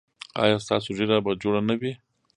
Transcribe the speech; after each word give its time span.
ایا 0.41 0.57
ستاسو 0.65 0.89
ږیره 0.97 1.17
به 1.25 1.31
جوړه 1.41 1.61
نه 1.69 1.75
وي؟ 1.79 1.91